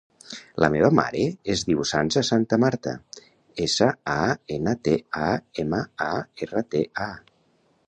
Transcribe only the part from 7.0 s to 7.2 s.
a.